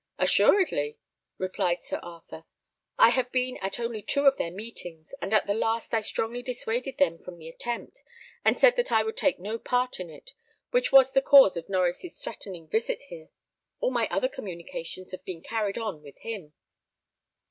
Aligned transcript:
"Assuredly," 0.17 0.97
replied 1.37 1.83
Sir 1.83 1.99
Arthur. 2.01 2.45
"I 2.97 3.11
have 3.11 3.31
been 3.31 3.57
at 3.57 3.79
only 3.79 4.01
two 4.01 4.25
of 4.25 4.35
their 4.37 4.49
meetings; 4.49 5.13
and 5.21 5.31
at 5.31 5.45
the 5.45 5.53
last 5.53 5.93
I 5.93 6.01
strongly 6.01 6.41
dissuaded 6.41 6.97
them 6.97 7.19
from 7.19 7.37
the 7.37 7.47
attempt, 7.47 8.01
and 8.43 8.57
said 8.57 8.77
that 8.77 8.91
I 8.91 9.03
would 9.03 9.15
take 9.15 9.37
no 9.37 9.59
part 9.59 9.99
in 9.99 10.09
it, 10.09 10.31
which 10.71 10.91
was 10.91 11.13
the 11.13 11.21
cause 11.21 11.55
of 11.55 11.67
Norries' 11.67 12.19
threatening 12.19 12.67
visit 12.67 13.03
here. 13.09 13.29
All 13.79 13.91
my 13.91 14.07
other 14.09 14.27
communications 14.27 15.11
have 15.11 15.23
been 15.23 15.43
carried 15.43 15.77
on 15.77 16.01
with 16.01 16.17
him." 16.21 16.53